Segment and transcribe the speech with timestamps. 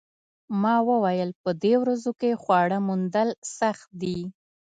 [0.61, 4.19] ما وویل په دې ورځو کې خواړه موندل سخت دي